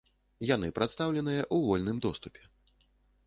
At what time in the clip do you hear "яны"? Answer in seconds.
0.55-0.69